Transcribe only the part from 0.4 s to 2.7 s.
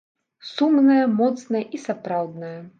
Сумная, моцная і сапраўдная.